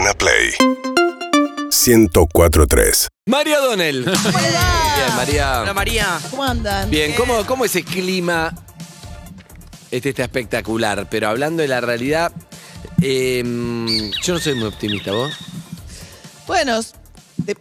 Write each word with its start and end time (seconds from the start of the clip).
Urbana 0.00 0.14
Play 0.16 0.54
1043 1.68 3.08
María 3.26 3.58
Donel. 3.58 4.04
Bien, 4.04 4.16
María. 5.14 5.60
Hola 5.60 5.74
María. 5.74 6.18
¿Cómo 6.30 6.42
andan? 6.42 6.88
Bien, 6.90 7.12
¿cómo, 7.12 7.44
¿cómo 7.44 7.66
ese 7.66 7.84
clima? 7.84 8.54
Este 9.90 10.08
está 10.08 10.22
espectacular, 10.22 11.06
pero 11.10 11.28
hablando 11.28 11.60
de 11.60 11.68
la 11.68 11.82
realidad, 11.82 12.32
eh, 13.02 13.42
yo 14.22 14.32
no 14.34 14.40
soy 14.40 14.54
muy 14.54 14.68
optimista, 14.68 15.12
¿vos? 15.12 15.34
Bueno, 16.46 16.80
de- 17.36 17.56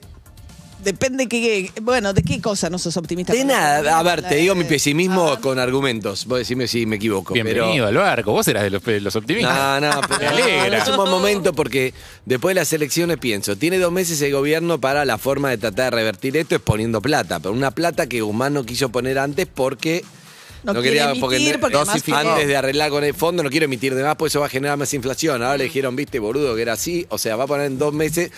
depende 0.83 1.27
qué, 1.27 1.71
bueno, 1.81 2.13
de 2.13 2.23
qué 2.23 2.41
cosa 2.41 2.69
no 2.69 2.77
sos 2.79 2.95
optimista. 2.97 3.33
De 3.33 3.45
nada, 3.45 3.99
a 3.99 4.03
ver, 4.03 4.21
te 4.21 4.35
digo 4.35 4.55
mi 4.55 4.63
pesimismo 4.63 5.29
Ah, 5.33 5.39
con 5.41 5.59
argumentos. 5.59 6.25
Vos 6.25 6.39
decime 6.39 6.67
si 6.67 6.85
me 6.85 6.95
equivoco. 6.95 7.33
Bienvenido 7.33 7.87
al 7.87 7.95
barco. 7.95 8.31
Vos 8.31 8.47
eras 8.47 8.63
de 8.63 8.69
los, 8.69 8.81
pero... 8.81 9.07
optimistas. 9.13 9.81
No, 9.81 9.91
no, 9.93 10.01
pero 10.07 10.19
Me 10.19 10.27
alegra. 10.27 10.77
es 10.77 10.87
un 10.87 10.95
buen 10.97 11.09
momento 11.11 11.53
porque 11.53 11.93
después 12.25 12.55
de 12.55 12.61
las 12.61 12.71
elecciones 12.73 13.17
pienso, 13.17 13.55
tiene 13.55 13.77
dos 13.77 13.91
meses 13.91 14.21
el 14.21 14.31
gobierno 14.31 14.79
para 14.79 15.05
la 15.05 15.17
forma 15.17 15.49
de 15.49 15.57
tratar 15.57 15.85
de 15.93 15.97
revertir 15.97 16.37
esto 16.37 16.55
es 16.55 16.61
poniendo 16.61 17.01
plata, 17.01 17.39
pero 17.39 17.53
una 17.53 17.71
plata 17.71 18.07
que 18.07 18.21
Guzmán 18.21 18.53
no 18.53 18.63
quiso 18.63 18.89
poner 18.89 19.19
antes 19.19 19.47
porque 19.47 20.03
No 20.63 20.73
quiere 20.81 20.99
emitir, 21.01 21.59
porque 21.59 21.77
tiene- 22.03 22.19
antes 22.19 22.47
de 22.47 22.57
arreglar 22.57 22.89
con 22.89 23.03
el 23.03 23.13
fondo 23.13 23.43
no 23.43 23.49
quiero 23.49 23.65
emitir 23.65 23.95
de 23.95 24.03
más, 24.03 24.15
pues 24.17 24.31
eso 24.33 24.39
va 24.41 24.47
a 24.47 24.49
generar 24.49 24.77
más 24.77 24.93
inflación. 24.93 25.41
Ahora 25.41 25.57
le 25.57 25.63
dijeron, 25.65 25.95
viste, 25.95 26.19
boludo, 26.19 26.55
que 26.55 26.61
era 26.61 26.73
así. 26.73 27.05
O 27.09 27.17
sea, 27.17 27.35
va 27.35 27.45
a 27.45 27.47
poner 27.47 27.67
en 27.67 27.77
dos 27.79 27.93
meses. 27.93 28.31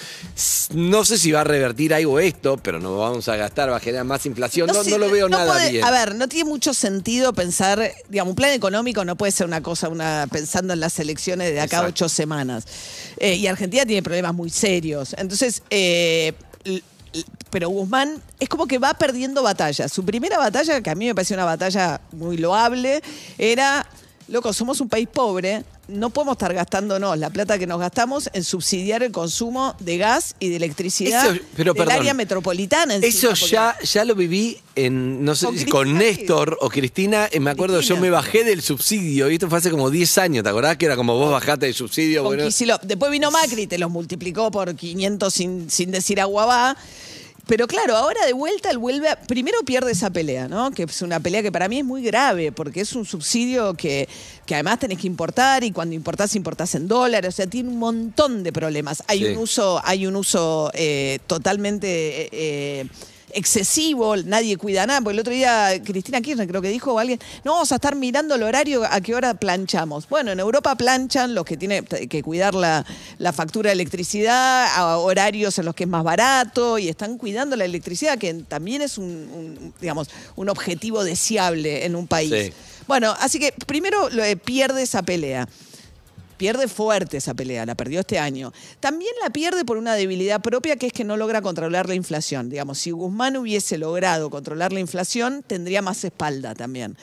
No 0.73 1.03
sé 1.03 1.17
si 1.17 1.31
va 1.31 1.41
a 1.41 1.43
revertir 1.43 1.93
algo 1.93 2.19
esto, 2.19 2.57
pero 2.57 2.79
no 2.79 2.97
vamos 2.97 3.27
a 3.27 3.35
gastar, 3.35 3.71
va 3.71 3.77
a 3.77 3.79
generar 3.79 4.05
más 4.05 4.25
inflación. 4.25 4.67
No, 4.67 4.83
no 4.83 4.97
lo 4.97 5.09
veo 5.09 5.27
no 5.29 5.37
nada 5.37 5.53
puede- 5.53 5.71
bien. 5.71 5.83
A 5.83 5.91
ver, 5.91 6.15
no 6.15 6.27
tiene 6.27 6.49
mucho 6.49 6.73
sentido 6.73 7.33
pensar, 7.33 7.91
digamos, 8.09 8.31
un 8.31 8.35
plan 8.35 8.51
económico 8.51 9.03
no 9.05 9.15
puede 9.15 9.31
ser 9.31 9.47
una 9.47 9.61
cosa, 9.61 9.89
una 9.89 10.27
pensando 10.31 10.73
en 10.73 10.79
las 10.79 10.99
elecciones 10.99 11.51
de 11.51 11.59
acá 11.59 11.77
Exacto. 11.77 11.89
ocho 11.89 12.09
semanas. 12.09 12.65
Eh, 13.17 13.35
y 13.35 13.47
Argentina 13.47 13.85
tiene 13.85 14.03
problemas 14.03 14.33
muy 14.33 14.49
serios. 14.49 15.15
Entonces, 15.17 15.63
eh, 15.69 16.33
pero 17.49 17.69
Guzmán 17.69 18.21
es 18.39 18.49
como 18.49 18.65
que 18.67 18.77
va 18.77 18.93
perdiendo 18.93 19.43
batallas. 19.43 19.91
Su 19.91 20.05
primera 20.05 20.37
batalla, 20.37 20.81
que 20.81 20.89
a 20.89 20.95
mí 20.95 21.05
me 21.05 21.15
pareció 21.15 21.35
una 21.35 21.45
batalla 21.45 22.01
muy 22.11 22.37
loable, 22.37 23.01
era, 23.37 23.85
loco, 24.27 24.53
somos 24.53 24.79
un 24.81 24.87
país 24.89 25.07
pobre, 25.11 25.63
no 25.87 26.09
podemos 26.09 26.33
estar 26.33 26.53
gastándonos 26.53 27.17
la 27.17 27.29
plata 27.29 27.59
que 27.59 27.67
nos 27.67 27.79
gastamos 27.79 28.29
en 28.33 28.43
subsidiar 28.43 29.03
el 29.03 29.11
consumo 29.11 29.75
de 29.79 29.97
gas 29.97 30.35
y 30.39 30.49
de 30.49 30.55
electricidad 30.55 31.25
Eso- 31.35 31.43
pero 31.55 31.73
del 31.73 31.83
perdón. 31.83 31.99
área 32.01 32.13
metropolitana. 32.13 32.95
Eso 32.95 33.29
encima, 33.29 33.31
porque- 33.31 33.51
ya, 33.51 33.75
ya 33.83 34.05
lo 34.05 34.15
viví 34.15 34.57
en, 34.75 35.25
no 35.25 35.35
sé, 35.35 35.47
Con 35.47 35.57
si 35.57 35.65
con 35.65 35.97
Néstor 35.97 36.57
o 36.61 36.69
Cristina. 36.69 37.27
eh, 37.31 37.39
Me 37.41 37.49
acuerdo, 37.51 37.77
Cristina. 37.77 37.97
yo 37.97 38.01
me 38.01 38.09
bajé 38.09 38.43
del 38.45 38.61
subsidio 38.61 39.29
y 39.29 39.33
esto 39.33 39.49
fue 39.49 39.57
hace 39.57 39.69
como 39.69 39.89
10 39.89 40.17
años. 40.17 40.43
¿Te 40.43 40.49
acordás 40.49 40.77
que 40.77 40.85
era 40.85 40.95
como 40.95 41.17
vos 41.17 41.29
bajaste 41.31 41.65
del 41.65 41.75
subsidio? 41.75 42.23
Bueno. 42.23 42.43
Después 42.83 43.11
vino 43.11 43.31
Macri, 43.31 43.67
te 43.67 43.77
los 43.77 43.91
multiplicó 43.91 44.49
por 44.49 44.73
500 44.75 45.33
sin, 45.33 45.69
sin 45.69 45.91
decir 45.91 46.21
agua 46.21 46.45
va. 46.45 46.77
Pero 47.47 47.67
claro, 47.67 47.95
ahora 47.97 48.25
de 48.25 48.33
vuelta 48.33 48.69
él 48.69 48.77
vuelve 48.77 49.09
a, 49.09 49.15
Primero 49.19 49.57
pierde 49.65 49.91
esa 49.91 50.09
pelea, 50.09 50.47
¿no? 50.47 50.71
Que 50.71 50.83
es 50.83 51.01
una 51.01 51.19
pelea 51.19 51.41
que 51.41 51.51
para 51.51 51.67
mí 51.67 51.79
es 51.79 51.85
muy 51.85 52.01
grave, 52.03 52.51
porque 52.51 52.81
es 52.81 52.93
un 52.93 53.05
subsidio 53.05 53.73
que, 53.73 54.07
que 54.45 54.53
además 54.55 54.79
tenés 54.79 54.99
que 54.99 55.07
importar 55.07 55.63
y 55.63 55.71
cuando 55.71 55.95
importás, 55.95 56.35
importás 56.35 56.75
en 56.75 56.87
dólares. 56.87 57.29
O 57.33 57.35
sea, 57.35 57.47
tiene 57.47 57.69
un 57.69 57.79
montón 57.79 58.43
de 58.43 58.53
problemas. 58.53 59.03
Hay 59.07 59.19
Sí. 59.19 59.25
un 59.25 59.37
uso, 59.37 59.81
hay 59.83 60.05
un 60.07 60.15
uso 60.15 60.71
eh, 60.73 61.19
totalmente. 61.27 62.29
eh, 62.31 62.85
excesivo, 63.33 64.15
nadie 64.17 64.57
cuida 64.57 64.85
nada, 64.85 65.01
porque 65.01 65.13
el 65.13 65.19
otro 65.19 65.33
día 65.33 65.71
Cristina 65.83 66.21
Kirchner 66.21 66.47
creo 66.47 66.61
que 66.61 66.69
dijo 66.69 66.97
alguien, 66.99 67.19
no 67.43 67.53
vamos 67.53 67.71
a 67.71 67.75
estar 67.75 67.95
mirando 67.95 68.35
el 68.35 68.43
horario 68.43 68.83
a 68.83 69.01
qué 69.01 69.15
hora 69.15 69.33
planchamos. 69.33 70.07
Bueno, 70.09 70.31
en 70.31 70.39
Europa 70.39 70.75
planchan 70.75 71.33
los 71.35 71.45
que 71.45 71.57
tienen 71.57 71.85
que 71.85 72.23
cuidar 72.23 72.53
la, 72.53 72.85
la 73.17 73.33
factura 73.33 73.69
de 73.69 73.73
electricidad, 73.73 74.67
a 74.75 74.97
horarios 74.97 75.57
en 75.59 75.65
los 75.65 75.75
que 75.75 75.83
es 75.83 75.89
más 75.89 76.03
barato 76.03 76.77
y 76.77 76.89
están 76.89 77.17
cuidando 77.17 77.55
la 77.55 77.65
electricidad, 77.65 78.17
que 78.17 78.33
también 78.33 78.81
es 78.81 78.97
un, 78.97 79.05
un, 79.05 79.73
digamos, 79.79 80.09
un 80.35 80.49
objetivo 80.49 81.03
deseable 81.03 81.85
en 81.85 81.95
un 81.95 82.07
país. 82.07 82.31
Sí. 82.31 82.53
Bueno, 82.87 83.15
así 83.19 83.39
que 83.39 83.53
primero 83.65 84.09
lo, 84.09 84.23
eh, 84.23 84.35
pierde 84.35 84.81
esa 84.81 85.01
pelea. 85.03 85.47
Pierde 86.41 86.67
fuerte 86.67 87.17
esa 87.17 87.35
pelea, 87.35 87.67
la 87.67 87.75
perdió 87.75 87.99
este 87.99 88.17
año. 88.17 88.51
También 88.79 89.11
la 89.21 89.29
pierde 89.29 89.63
por 89.63 89.77
una 89.77 89.93
debilidad 89.93 90.41
propia 90.41 90.75
que 90.75 90.87
es 90.87 90.91
que 90.91 91.03
no 91.03 91.15
logra 91.15 91.43
controlar 91.43 91.87
la 91.87 91.93
inflación. 91.93 92.49
Digamos, 92.49 92.79
si 92.79 92.89
Guzmán 92.89 93.37
hubiese 93.37 93.77
logrado 93.77 94.31
controlar 94.31 94.73
la 94.73 94.79
inflación, 94.79 95.43
tendría 95.45 95.83
más 95.83 96.03
espalda 96.03 96.55
también. 96.55 96.97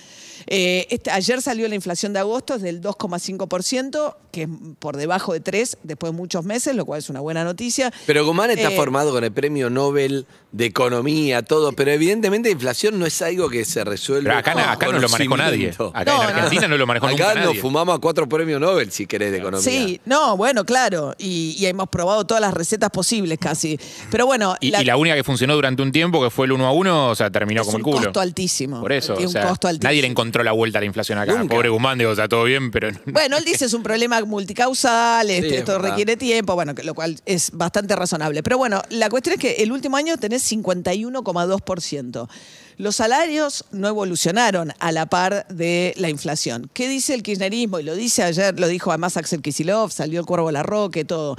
Eh, 0.51 0.87
este- 0.91 1.11
ayer 1.11 1.43
salió 1.43 1.69
la 1.69 1.75
inflación 1.75 2.13
de 2.13 2.21
agosto, 2.21 2.55
es 2.55 2.63
del 2.63 2.81
2,5%, 2.81 4.17
que 4.33 4.43
es 4.45 4.49
por 4.79 4.97
debajo 4.97 5.33
de 5.33 5.41
3 5.41 5.77
después 5.83 6.13
de 6.13 6.17
muchos 6.17 6.45
meses, 6.45 6.75
lo 6.75 6.85
cual 6.87 6.99
es 7.01 7.11
una 7.11 7.21
buena 7.21 7.45
noticia. 7.45 7.93
Pero 8.07 8.25
Guzmán 8.25 8.51
está 8.51 8.71
Eh, 8.73 8.77
formado 8.77 9.11
con 9.13 9.25
el 9.25 9.33
premio 9.33 9.71
Nobel 9.71 10.27
de 10.53 10.65
Economía, 10.65 11.43
todo, 11.43 11.73
pero 11.73 11.91
evidentemente 11.91 12.49
la 12.49 12.55
inflación 12.55 12.99
no 12.99 13.05
es 13.07 13.21
algo 13.21 13.51
que 13.51 13.65
se 13.67 13.85
resuelve. 13.85 14.25
Pero 14.29 14.39
acá, 14.39 14.53
con 14.55 14.63
acá 14.63 14.87
no 14.93 14.99
lo 14.99 15.09
manejó 15.09 15.37
nadie. 15.37 15.71
Acá 15.93 16.05
No, 16.07 16.23
en 16.23 16.29
Argentina 16.37 16.69
no, 16.69 16.77
lo 16.79 16.87
manejó 16.87 17.07
Acá 17.07 17.13
nunca 17.17 17.35
nos 17.35 17.45
nadie. 17.49 17.61
fumamos 17.61 17.97
a 17.97 17.99
cuatro 17.99 18.29
premios 18.29 18.61
Nobel, 18.61 18.91
si 18.91 19.07
querés, 19.07 19.31
de 19.33 19.39
economía. 19.39 19.63
Sí, 19.65 20.01
no, 20.07 20.37
bueno, 20.37 20.65
claro. 20.65 21.15
Y, 21.19 21.57
y 21.59 21.67
hemos 21.67 21.89
probado 21.89 22.25
todas 22.27 22.41
las 22.41 22.55
recetas 22.55 22.91
posibles 22.91 23.39
casi. 23.39 23.79
Pero 24.11 24.25
bueno, 24.27 24.55
Y 24.61 24.69
y 24.69 24.85
la, 24.85 24.97
única 24.97 25.15
que 25.17 25.25
funcionó 25.25 25.55
durante 25.55 25.83
un 25.83 25.93
tiempo, 25.93 26.23
que 26.23 26.31
fue 26.31 26.47
el 26.47 26.53
uno 26.53 26.67
a 26.67 26.73
uno, 26.73 27.09
o 27.11 27.15
sea, 27.15 27.31
terminó 27.31 27.61
es 27.63 27.67
como 27.67 27.77
un 27.77 27.81
el 27.81 27.85
culo. 27.85 28.05
costo 28.07 28.21
altísimo. 28.21 28.81
Por 28.81 28.93
eso, 28.93 29.15
o 29.15 29.21
un 29.21 29.29
sea, 29.29 29.49
costo 29.49 29.69
altísimo. 29.69 29.89
nadie 29.89 30.01
le 30.03 30.09
encontró 30.09 30.38
la 30.45 30.53
vuelta 30.53 30.79
a 30.79 30.81
la 30.81 30.87
inflación 30.87 31.19
acá. 31.19 31.33
Nunca. 31.39 31.55
Pobre 31.55 31.69
Guzmán, 31.69 31.99
digo, 31.99 32.11
o 32.11 32.15
sea, 32.17 32.29
todo 32.29 32.45
bien, 32.45 32.71
pero... 32.71 32.89
Bueno, 33.07 33.37
él 33.37 33.45
dice 33.45 33.65
es 33.67 33.73
un 33.75 33.83
problema 33.83 34.21
multicausal, 34.23 35.29
este, 35.31 35.49
Sí, 35.49 35.55
es 35.55 35.61
esto 35.61 35.73
verdad. 35.73 35.91
requiere 35.91 36.17
tiempo, 36.17 36.55
bueno, 36.55 36.75
que- 36.75 36.85
lo 36.85 36.95
cual 36.95 37.21
es 37.27 37.51
bastante 37.53 37.95
razonable. 37.97 38.43
Pero 38.43 38.59
bueno, 38.59 38.83
la 38.91 39.09
cuestión 39.11 39.35
es 39.35 39.41
que 39.41 39.63
el 39.63 39.73
último 39.73 39.97
año 39.97 40.17
tenés 40.17 40.43
51,2%. 40.51 42.29
Los 42.77 42.97
salarios 42.97 43.65
no 43.73 43.89
evolucionaron 43.89 44.73
a 44.79 44.93
la 44.93 45.07
par 45.07 45.47
de 45.49 45.95
la 45.97 46.09
inflación. 46.11 46.71
¿Qué 46.73 46.89
dice 46.89 47.13
el 47.15 47.25
kirchnerismo? 47.25 47.81
Y 47.81 47.83
lo 47.83 47.95
dice 47.97 48.23
ayer, 48.23 48.59
lo 48.61 48.69
dijo 48.69 48.91
además 48.93 49.17
Axel 49.17 49.43
Kicillof, 49.43 49.93
salió 49.93 50.21
el 50.21 50.27
Cuervo 50.27 50.53
Larroque, 50.53 51.05
todo. 51.05 51.37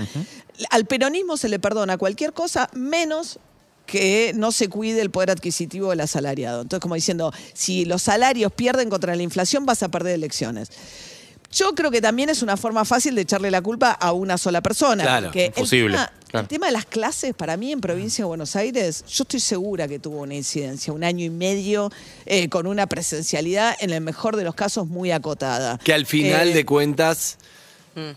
Al 0.70 0.86
peronismo 0.86 1.38
se 1.38 1.48
le 1.48 1.58
perdona 1.60 1.98
cualquier 1.98 2.34
cosa 2.34 2.70
menos 2.74 3.40
que 3.90 4.32
no 4.36 4.52
se 4.52 4.70
cuide 4.70 5.02
el 5.02 5.10
poder 5.12 5.32
adquisitivo 5.32 5.90
del 5.90 6.02
asalariado. 6.02 6.62
Entonces, 6.62 6.82
como 6.82 6.96
diciendo, 6.96 7.34
si 7.54 7.86
los 7.86 8.02
salarios 8.04 8.52
pierden 8.52 8.90
contra 8.90 9.16
la 9.16 9.24
inflación, 9.24 9.66
vas 9.66 9.84
a 9.84 9.90
perder 9.90 10.14
elecciones. 10.16 10.70
Yo 11.52 11.74
creo 11.74 11.90
que 11.90 12.00
también 12.00 12.30
es 12.30 12.44
una 12.44 12.58
forma 12.58 12.86
fácil 12.86 13.16
de 13.16 13.22
echarle 13.22 13.50
la 13.50 13.62
culpa 13.64 13.92
a 13.92 14.12
una 14.14 14.38
sola 14.38 14.62
persona. 14.62 15.04
Claro, 15.04 15.28
porque 15.28 15.46
el 15.46 15.54
imposible, 15.56 15.98
tema- 15.98 16.42
El 16.42 16.48
tema 16.48 16.68
de 16.68 16.74
las 16.74 16.86
clases, 16.86 17.34
para 17.34 17.58
mí 17.58 17.72
en 17.72 17.82
provincia 17.82 18.24
de 18.24 18.28
Buenos 18.28 18.56
Aires, 18.56 19.04
yo 19.08 19.24
estoy 19.24 19.40
segura 19.40 19.88
que 19.88 19.98
tuvo 19.98 20.22
una 20.22 20.36
incidencia, 20.36 20.94
un 20.94 21.04
año 21.04 21.26
y 21.26 21.32
medio 21.32 21.92
eh, 22.28 22.50
con 22.50 22.68
una 22.68 22.86
presencialidad, 22.86 23.76
en 23.80 23.90
el 23.90 24.02
mejor 24.02 24.36
de 24.36 24.44
los 24.44 24.54
casos, 24.54 24.88
muy 24.88 25.10
acotada. 25.10 25.80
Que 25.80 25.92
al 25.96 26.06
final 26.06 26.50
Eh, 26.50 26.54
de 26.54 26.66
cuentas, 26.66 27.38
Mm. 27.96 28.12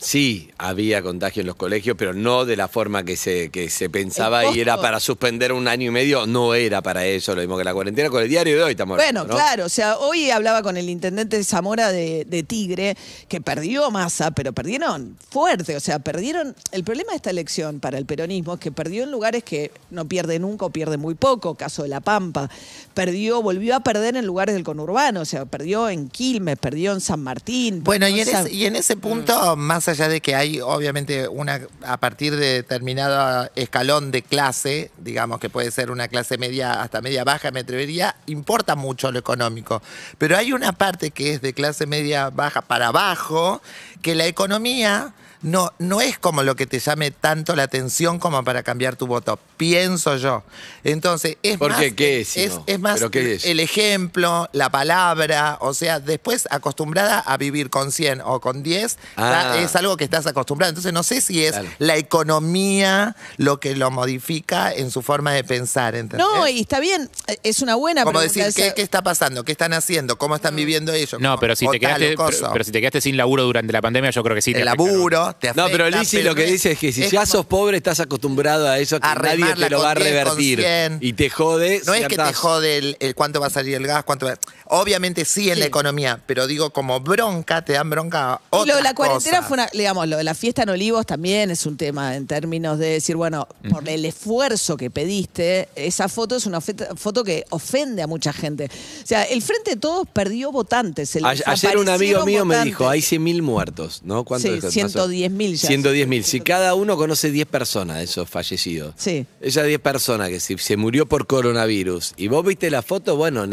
Sí, 0.00 0.50
había 0.58 1.02
contagio 1.02 1.40
en 1.40 1.46
los 1.46 1.56
colegios, 1.56 1.94
pero 1.98 2.14
no 2.14 2.44
de 2.46 2.56
la 2.56 2.68
forma 2.68 3.04
que 3.04 3.16
se, 3.16 3.50
que 3.50 3.68
se 3.68 3.90
pensaba 3.90 4.46
y 4.46 4.58
era 4.60 4.80
para 4.80 4.98
suspender 4.98 5.52
un 5.52 5.68
año 5.68 5.88
y 5.88 5.90
medio. 5.90 6.26
No 6.26 6.54
era 6.54 6.80
para 6.82 7.04
eso, 7.06 7.34
lo 7.34 7.40
mismo 7.42 7.58
que 7.58 7.64
la 7.64 7.74
cuarentena 7.74 8.08
con 8.08 8.22
el 8.22 8.28
diario 8.28 8.56
de 8.56 8.62
hoy 8.62 8.70
estamos 8.72 8.96
Bueno, 8.96 9.20
hablando, 9.20 9.34
¿no? 9.34 9.38
claro, 9.38 9.64
o 9.66 9.68
sea, 9.68 9.98
hoy 9.98 10.30
hablaba 10.30 10.62
con 10.62 10.76
el 10.76 10.88
intendente 10.88 11.36
de 11.36 11.44
Zamora 11.44 11.92
de, 11.92 12.24
de 12.24 12.42
Tigre, 12.42 12.96
que 13.28 13.40
perdió 13.40 13.90
masa, 13.90 14.30
pero 14.30 14.52
perdieron 14.52 15.16
fuerte, 15.30 15.76
o 15.76 15.80
sea, 15.80 15.98
perdieron... 15.98 16.54
El 16.72 16.82
problema 16.84 17.10
de 17.12 17.16
esta 17.16 17.30
elección 17.30 17.80
para 17.80 17.98
el 17.98 18.06
peronismo 18.06 18.54
es 18.54 18.60
que 18.60 18.72
perdió 18.72 19.04
en 19.04 19.10
lugares 19.10 19.44
que 19.44 19.70
no 19.90 20.06
pierde 20.06 20.38
nunca 20.38 20.64
o 20.64 20.70
pierde 20.70 20.96
muy 20.96 21.14
poco, 21.14 21.54
caso 21.56 21.82
de 21.82 21.88
La 21.90 22.00
Pampa, 22.00 22.48
perdió, 22.94 23.42
volvió 23.42 23.76
a 23.76 23.80
perder 23.80 24.16
en 24.16 24.24
lugares 24.26 24.54
del 24.54 24.64
conurbano, 24.64 25.20
o 25.20 25.24
sea, 25.24 25.44
perdió 25.44 25.88
en 25.88 26.08
Quilmes, 26.08 26.56
perdió 26.58 26.92
en 26.92 27.00
San 27.00 27.20
Martín. 27.22 27.82
Bueno, 27.84 28.08
y 28.08 28.20
en, 28.20 28.26
San- 28.26 28.46
ese, 28.46 28.54
y 28.54 28.64
en 28.66 28.76
ese 28.76 28.96
punto, 28.96 29.56
más 29.56 29.88
allá 29.90 30.08
de 30.08 30.20
que 30.20 30.34
hay 30.34 30.60
obviamente 30.60 31.28
una, 31.28 31.60
a 31.82 31.98
partir 31.98 32.36
de 32.36 32.54
determinado 32.54 33.50
escalón 33.54 34.10
de 34.10 34.22
clase, 34.22 34.90
digamos 34.98 35.40
que 35.40 35.50
puede 35.50 35.70
ser 35.70 35.90
una 35.90 36.08
clase 36.08 36.38
media 36.38 36.82
hasta 36.82 37.00
media 37.00 37.24
baja, 37.24 37.50
me 37.50 37.60
atrevería, 37.60 38.16
importa 38.26 38.76
mucho 38.76 39.12
lo 39.12 39.18
económico. 39.18 39.82
Pero 40.18 40.36
hay 40.36 40.52
una 40.52 40.72
parte 40.72 41.10
que 41.10 41.34
es 41.34 41.42
de 41.42 41.52
clase 41.52 41.86
media 41.86 42.30
baja 42.30 42.62
para 42.62 42.88
abajo, 42.88 43.60
que 44.02 44.14
la 44.14 44.26
economía 44.26 45.12
no, 45.42 45.72
no 45.78 46.00
es 46.00 46.18
como 46.18 46.42
lo 46.42 46.56
que 46.56 46.66
te 46.66 46.78
llame 46.78 47.10
tanto 47.10 47.56
la 47.56 47.62
atención 47.64 48.18
como 48.18 48.42
para 48.44 48.62
cambiar 48.62 48.96
tu 48.96 49.06
voto, 49.06 49.38
pienso 49.56 50.16
yo. 50.16 50.42
Entonces, 50.84 51.36
es 51.42 51.58
¿Por 51.58 51.70
más, 51.70 51.80
qué? 51.80 51.94
¿Qué 51.94 52.20
es, 52.20 52.36
es, 52.36 52.58
es 52.66 52.78
más 52.80 52.98
¿Pero 52.98 53.10
qué 53.10 53.34
es? 53.34 53.44
el 53.44 53.60
ejemplo, 53.60 54.48
la 54.52 54.70
palabra, 54.70 55.58
o 55.60 55.74
sea, 55.74 56.00
después 56.00 56.46
acostumbrada 56.50 57.20
a 57.20 57.36
vivir 57.36 57.70
con 57.70 57.92
100 57.92 58.20
o 58.22 58.40
con 58.40 58.62
10, 58.62 58.98
Ah. 59.16 59.56
es 59.58 59.74
algo 59.76 59.96
que 59.96 60.04
estás 60.04 60.26
acostumbrado. 60.26 60.70
Entonces, 60.70 60.92
no 60.92 61.02
sé 61.02 61.20
si 61.20 61.44
es 61.44 61.56
la 61.78 61.96
economía 61.96 63.16
lo 63.36 63.60
que 63.60 63.74
lo 63.76 63.90
modifica 63.90 64.72
en 64.72 64.90
su 64.90 65.02
forma 65.02 65.32
de 65.32 65.44
pensar, 65.44 65.94
¿entendés? 65.94 66.26
No, 66.26 66.46
y 66.48 66.60
está 66.60 66.80
bien, 66.80 67.10
es 67.42 67.62
una 67.62 67.74
buena 67.74 68.04
Como 68.04 68.18
pregunta 68.18 68.44
decir, 68.44 68.64
¿qué, 68.64 68.72
qué 68.74 68.82
está 68.82 69.02
pasando? 69.02 69.44
¿Qué 69.44 69.52
están 69.52 69.72
haciendo? 69.72 70.16
¿Cómo 70.18 70.36
están 70.36 70.56
viviendo 70.56 70.92
ellos? 70.92 71.20
No, 71.20 71.38
pero 71.38 71.56
si, 71.56 71.66
te 71.68 71.80
quedaste, 71.80 72.14
pero, 72.16 72.52
pero 72.52 72.64
si 72.64 72.72
te 72.72 72.80
quedaste 72.80 73.00
sin 73.00 73.16
laburo 73.16 73.44
durante 73.44 73.72
la 73.72 73.82
pandemia, 73.82 74.10
yo 74.10 74.22
creo 74.22 74.34
que 74.34 74.42
sí. 74.42 74.52
te 74.52 74.60
el 74.60 74.64
laburo, 74.66 75.29
Te 75.38 75.48
No, 75.54 75.66
pero 75.70 75.84
afecta, 75.84 76.00
Lizzy 76.00 76.22
lo 76.22 76.34
que 76.34 76.46
dice 76.46 76.72
es 76.72 76.78
que 76.78 76.92
si 76.92 77.08
ya 77.08 77.24
sos 77.26 77.46
pobre 77.46 77.76
estás 77.76 78.00
acostumbrado 78.00 78.68
a 78.68 78.78
eso 78.78 78.98
que 79.00 79.06
A 79.06 79.14
nadie 79.14 79.54
te 79.54 79.70
lo 79.70 79.80
va 79.80 79.92
a 79.92 79.94
10, 79.94 80.06
con 80.06 80.12
revertir 80.36 80.58
100. 80.60 80.98
y 81.00 81.12
te 81.12 81.30
jode 81.30 81.82
No 81.86 81.94
es 81.94 82.06
que 82.08 82.16
te 82.16 82.32
jode 82.32 82.78
el, 82.78 82.96
el 83.00 83.14
cuánto 83.14 83.40
va 83.40 83.46
a 83.48 83.50
salir 83.50 83.74
el 83.74 83.86
gas, 83.86 84.04
cuánto 84.04 84.26
va- 84.26 84.38
Obviamente 84.72 85.24
sí 85.24 85.50
en 85.50 85.58
la 85.58 85.64
economía, 85.66 86.20
pero 86.26 86.46
digo, 86.46 86.70
como 86.70 87.00
bronca, 87.00 87.64
te 87.64 87.72
dan 87.72 87.90
bronca 87.90 88.40
Y 88.52 88.56
lo 88.56 88.64
de 88.64 88.70
otras 88.72 88.84
la 88.84 88.94
cuarentena 88.94 89.36
cosas. 89.38 89.48
fue 89.48 89.54
una, 89.56 89.68
digamos, 89.72 90.06
lo 90.06 90.16
de 90.16 90.24
la 90.24 90.34
fiesta 90.34 90.62
en 90.62 90.68
Olivos 90.68 91.06
también 91.06 91.50
es 91.50 91.66
un 91.66 91.76
tema 91.76 92.14
en 92.14 92.26
términos 92.28 92.78
de 92.78 92.90
decir, 92.90 93.16
bueno, 93.16 93.48
por 93.68 93.88
el 93.88 94.04
esfuerzo 94.04 94.76
que 94.76 94.88
pediste, 94.90 95.68
esa 95.74 96.08
foto 96.08 96.36
es 96.36 96.46
una 96.46 96.60
foto 96.60 97.24
que 97.24 97.44
ofende 97.50 98.02
a 98.02 98.06
mucha 98.06 98.32
gente. 98.32 98.66
O 99.02 99.06
sea, 99.06 99.24
el 99.24 99.42
Frente 99.42 99.72
de 99.72 99.76
Todos 99.76 100.06
perdió 100.12 100.52
votantes. 100.52 101.10
se 101.10 101.18
A- 101.24 101.34
les 101.34 101.46
Ayer 101.48 101.76
un 101.76 101.88
amigo 101.88 102.24
mío 102.24 102.44
me 102.44 102.62
dijo, 102.64 102.88
hay 102.88 103.00
100.000 103.00 103.42
muertos, 103.42 104.02
¿no? 104.04 104.24
¿Cuánto 104.24 104.46
Sí, 104.48 104.54
es 104.54 104.60
que 104.60 104.82
pasó? 104.82 105.08
110.000 105.28 105.54
ya. 105.56 105.68
110.000. 105.68 106.22
Si 106.22 106.40
cada 106.40 106.74
uno 106.74 106.96
conoce 106.96 107.30
10 107.30 107.46
personas 107.46 107.98
de 107.98 108.04
esos 108.04 108.28
fallecidos. 108.28 108.94
Sí. 108.96 109.26
Esas 109.40 109.66
10 109.66 109.80
personas 109.80 110.28
que 110.28 110.40
si 110.40 110.56
se 110.58 110.76
murió 110.76 111.06
por 111.06 111.26
coronavirus 111.26 112.14
y 112.16 112.28
vos 112.28 112.44
viste 112.44 112.70
la 112.70 112.82
foto, 112.82 113.16
bueno, 113.16 113.46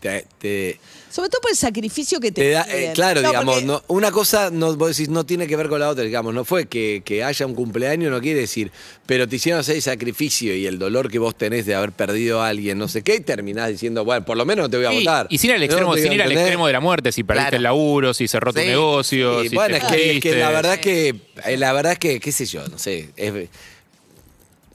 te, 0.00 0.26
te- 0.38 0.78
Sobre 1.12 1.28
todo 1.28 1.42
por 1.42 1.50
el 1.50 1.56
sacrificio 1.58 2.18
que 2.20 2.32
te, 2.32 2.40
te 2.40 2.50
da, 2.50 2.66
eh, 2.70 2.92
claro, 2.94 3.20
No, 3.20 3.28
digamos, 3.28 3.54
porque- 3.56 3.66
no, 3.66 3.82
una 3.88 4.10
cosa 4.10 4.50
no, 4.50 4.74
vos 4.76 4.96
decís, 4.96 5.10
no 5.10 5.24
tiene 5.26 5.46
que 5.46 5.56
ver 5.56 5.68
con 5.68 5.78
la 5.78 5.90
otra, 5.90 6.04
digamos, 6.04 6.32
no 6.32 6.44
fue 6.46 6.66
que, 6.66 7.02
que 7.04 7.22
haya 7.22 7.44
un 7.44 7.54
cumpleaños, 7.54 8.10
no 8.10 8.20
quiere 8.20 8.40
decir, 8.40 8.72
pero 9.04 9.28
te 9.28 9.36
hicieron 9.36 9.60
hacer 9.60 9.76
el 9.76 9.82
sacrificio 9.82 10.56
y 10.56 10.66
el 10.66 10.78
dolor 10.78 11.10
que 11.10 11.18
vos 11.18 11.36
tenés 11.36 11.66
de 11.66 11.74
haber 11.74 11.92
perdido 11.92 12.40
a 12.40 12.48
alguien, 12.48 12.78
no 12.78 12.88
sé 12.88 13.02
qué, 13.02 13.16
y 13.16 13.20
terminás 13.20 13.68
diciendo, 13.68 14.04
bueno, 14.06 14.24
por 14.24 14.38
lo 14.38 14.46
menos 14.46 14.64
no 14.64 14.70
te 14.70 14.78
voy 14.78 14.86
a 14.86 14.90
Sí, 14.90 14.98
votar. 15.00 15.26
Y 15.28 15.36
sin 15.36 15.50
ir 15.50 15.54
al 15.56 15.60
No 15.60 15.64
extremo, 15.66 15.94
sin 15.96 16.12
ir 16.12 16.22
al 16.22 16.32
extremo 16.32 16.66
de 16.66 16.72
la 16.72 16.80
muerte, 16.80 17.12
si 17.12 17.24
perdiste 17.24 17.48
Claro. 17.50 17.56
el 17.58 17.62
laburo, 17.64 18.14
si 18.14 18.26
cerró 18.26 18.52
tu 18.54 18.60
Sí. 18.60 18.66
negocio, 18.66 19.42
Sí, 19.42 19.48
si 19.50 19.54
bueno, 19.54 19.76
te 19.76 19.84
es 19.84 19.90
que, 19.92 20.16
es 20.16 20.22
que 20.22 20.36
la 20.36 20.50
verdad 20.50 20.78
que 20.80 21.14
eh, 21.44 21.56
la 21.58 21.74
verdad 21.74 21.98
que, 21.98 22.20
qué 22.20 22.32
sé 22.32 22.46
yo, 22.46 22.66
no 22.68 22.78
sé, 22.78 23.10
es- 23.16 23.48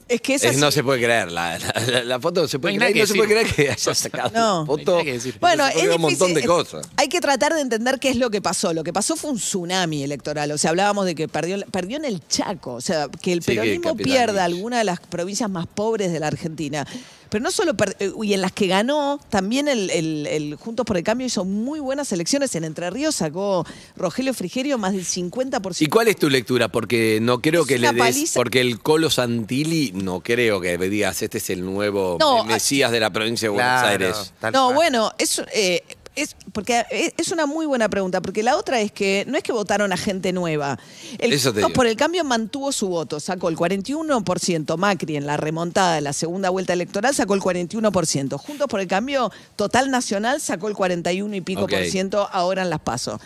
Es 0.08 0.20
que 0.22 0.34
es 0.34 0.44
es- 0.44 0.50
así. 0.52 0.60
no 0.60 0.70
se 0.70 0.82
puede 0.82 1.02
creer, 1.04 1.30
la, 1.30 1.58
la- 1.58 1.72
la- 1.86 2.04
la 2.04 2.20
foto 2.20 2.42
no 2.42 2.48
se 2.48 2.58
puede 2.58 2.74
No 2.74 2.78
creer, 2.80 2.96
no 2.96 3.00
que 3.02 3.06
se 3.06 3.14
puede 3.14 3.34
decir. 3.34 3.54
creer 3.54 3.66
que 3.68 3.72
haya 3.80 3.94
sacado 3.94 4.30
No. 4.34 4.66
foto. 4.66 4.98
Que 5.04 5.12
decir. 5.12 5.36
Bueno, 5.40 5.66
es 5.66 5.74
un 5.94 6.00
montón 6.00 6.34
de 6.34 6.40
difícil, 6.40 6.40
es- 6.40 6.46
cosas. 6.46 6.88
Hay 6.96 7.08
que 7.08 7.20
tratar 7.20 7.52
de 7.54 7.60
entender 7.60 7.98
qué 8.00 8.10
es 8.10 8.16
lo 8.16 8.30
que 8.30 8.40
pasó. 8.40 8.72
Lo 8.72 8.82
que 8.84 8.92
pasó 8.92 9.16
fue 9.16 9.30
un 9.30 9.36
tsunami 9.38 10.02
electoral. 10.02 10.50
O 10.52 10.58
sea, 10.58 10.70
hablábamos 10.70 11.04
de 11.06 11.14
que 11.14 11.28
perdió, 11.28 11.58
perdió 11.70 11.98
en 11.98 12.04
el 12.06 12.26
Chaco. 12.26 12.74
O 12.74 12.80
sea, 12.80 13.08
que 13.22 13.32
el 13.32 13.42
Sí, 13.42 13.52
que 13.52 13.60
peronismo 13.60 13.96
pierda 13.96 14.44
alguna 14.44 14.78
de 14.78 14.84
las 14.84 15.00
provincias 15.00 15.50
más 15.50 15.66
pobres 15.66 16.10
de 16.12 16.20
la 16.20 16.28
Argentina. 16.28 16.86
Pero 17.30 17.42
no 17.44 17.50
solo, 17.50 17.72
eh, 17.98 18.10
y 18.22 18.32
en 18.32 18.40
las 18.40 18.52
que 18.52 18.66
ganó, 18.66 19.20
también 19.28 19.68
el, 19.68 19.90
el- 19.90 20.26
el 20.26 20.54
Juntos 20.56 20.86
por 20.86 20.96
el 20.96 21.02
Cambio 21.02 21.26
hizo 21.26 21.44
muy 21.44 21.80
buenas 21.80 22.10
elecciones. 22.12 22.54
En 22.54 22.64
Entre 22.64 22.88
Ríos 22.90 23.16
sacó 23.16 23.66
Rogelio 23.96 24.32
Frigerio 24.34 24.78
más 24.78 24.92
del 24.92 25.04
50%. 25.04 25.80
¿Y 25.82 25.86
cuál 25.88 26.08
es 26.08 26.16
tu 26.16 26.28
lectura? 26.30 26.68
Porque 26.68 27.18
no 27.20 27.40
creo 27.40 27.62
Es 27.62 27.68
que 27.68 27.78
le 27.78 27.88
des, 27.92 27.98
paliza. 27.98 28.34
porque 28.40 28.60
el 28.60 28.80
Colo 28.80 29.10
Santilli 29.10 29.92
no 29.94 30.20
creo 30.20 30.60
que 30.60 30.78
me 30.78 30.88
digas, 30.88 31.20
este 31.22 31.38
es 31.38 31.50
el 31.50 31.64
nuevo 31.64 32.16
No, 32.20 32.44
Mesías 32.44 32.90
de 32.92 33.00
la 33.00 33.10
provincia 33.10 33.46
de 33.46 33.50
Buenos 33.50 33.72
Claro, 33.80 33.88
Aires. 33.88 34.32
No, 34.52 34.72
bueno, 34.72 35.12
es, 35.18 35.42
eh, 35.52 35.82
es, 36.22 36.36
porque 36.52 36.84
es- 36.90 37.12
es 37.16 37.30
una 37.32 37.46
muy 37.46 37.66
buena 37.66 37.88
pregunta, 37.88 38.20
porque 38.20 38.42
la 38.42 38.56
otra 38.56 38.80
es 38.80 38.92
que 38.92 39.24
no 39.28 39.36
es 39.36 39.42
que 39.42 39.52
votaron 39.52 39.92
a 39.92 39.96
gente 39.96 40.32
nueva. 40.32 40.78
El 41.18 41.32
Eso 41.32 41.52
te 41.52 41.58
digo. 41.60 41.70
por 41.70 41.86
el 41.86 41.96
cambio 41.96 42.24
mantuvo 42.24 42.72
su 42.72 42.88
voto, 42.88 43.20
sacó 43.20 43.48
el 43.48 43.56
41%, 43.56 44.76
Macri 44.76 45.16
en 45.16 45.26
la 45.26 45.36
remontada 45.36 45.94
de 45.94 46.00
la 46.00 46.12
segunda 46.12 46.50
vuelta 46.50 46.72
electoral 46.72 47.14
sacó 47.14 47.34
el 47.34 47.40
41%, 47.40 48.38
Juntos 48.38 48.66
por 48.68 48.80
el 48.80 48.86
cambio 48.88 49.30
total 49.56 49.90
nacional 49.90 50.40
sacó 50.40 50.68
el 50.68 50.74
41 50.74 51.34
y 51.36 51.40
pico 51.40 51.66
por 51.66 51.84
ciento 51.86 52.28
ahora 52.32 52.62
en 52.62 52.70
las 52.70 52.80
pasos. 52.80 53.20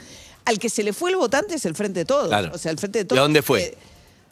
Al 0.45 0.59
que 0.59 0.69
se 0.69 0.83
le 0.83 0.93
fue 0.93 1.11
el 1.11 1.17
votante 1.17 1.55
es 1.55 1.65
el 1.67 1.75
Frente 1.77 2.01
de 2.01 2.05
Todos. 2.05 2.27
Claro. 2.29 2.51
O 2.53 2.59
sea, 2.59 2.73
el 2.73 2.79
Frente 2.79 2.99
de 2.99 3.05
¿De 3.05 3.09
Todos. 3.09 3.21
dónde 3.23 3.43
fue? 3.43 3.63
eh, 3.63 3.79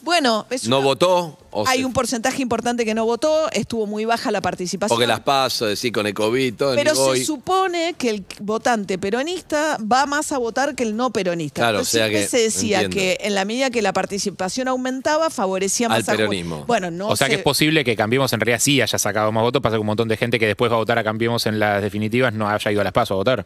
bueno, 0.03 0.45
es 0.49 0.67
¿No 0.67 0.77
una- 0.79 0.85
votó? 0.85 1.37
O 1.53 1.67
Hay 1.67 1.79
se- 1.79 1.85
un 1.85 1.91
porcentaje 1.91 2.41
importante 2.41 2.85
que 2.85 2.93
no 2.93 3.03
votó, 3.05 3.51
estuvo 3.51 3.85
muy 3.85 4.05
baja 4.05 4.31
la 4.31 4.39
participación. 4.39 4.95
Porque 4.95 5.05
las 5.05 5.19
paso, 5.19 5.65
decir, 5.65 5.91
con 5.91 6.07
el 6.07 6.13
COVID, 6.13 6.53
todo, 6.55 6.75
Pero 6.75 6.93
ni 6.93 6.97
voy. 6.99 7.19
se 7.19 7.25
supone 7.25 7.93
que 7.97 8.09
el 8.09 8.25
votante 8.39 8.97
peronista 8.97 9.77
va 9.79 10.05
más 10.05 10.31
a 10.31 10.37
votar 10.37 10.75
que 10.75 10.83
el 10.83 10.95
no 10.95 11.09
peronista. 11.11 11.61
Claro, 11.61 11.79
Entonces, 11.79 11.93
o 11.95 11.97
sea 11.97 12.05
siempre 12.07 12.21
que- 12.23 12.29
se 12.29 12.37
decía 12.43 12.81
entiendo. 12.81 12.95
que 13.19 13.27
en 13.27 13.35
la 13.35 13.43
medida 13.43 13.69
que 13.69 13.81
la 13.81 13.91
participación 13.91 14.69
aumentaba, 14.69 15.29
favorecía 15.29 15.87
Al 15.87 15.99
más 15.99 16.07
a- 16.09 16.11
peronismo. 16.13 16.63
Bueno, 16.67 16.89
no 16.89 17.09
o 17.09 17.15
sea 17.17 17.27
que 17.27 17.33
sé- 17.33 17.39
es 17.39 17.43
posible 17.43 17.83
que 17.83 17.97
Cambiemos 17.97 18.31
en 18.31 18.39
realidad 18.39 18.59
sí 18.61 18.81
haya 18.81 18.97
sacado 18.97 19.31
más 19.33 19.43
votos, 19.43 19.61
pasa 19.61 19.75
que 19.75 19.81
un 19.81 19.87
montón 19.87 20.07
de 20.07 20.15
gente 20.17 20.39
que 20.39 20.47
después 20.47 20.71
va 20.71 20.75
a 20.75 20.79
votar 20.79 20.97
a 20.97 21.03
Cambiemos 21.03 21.45
en 21.47 21.59
las 21.59 21.81
definitivas 21.81 22.33
no 22.33 22.47
haya 22.49 22.71
ido 22.71 22.79
a 22.79 22.83
las 22.85 22.93
pasos 22.93 23.11
a 23.11 23.15
votar. 23.15 23.45